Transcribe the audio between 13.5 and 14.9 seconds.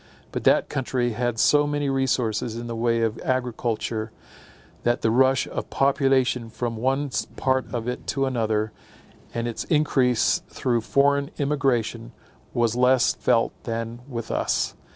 than with us.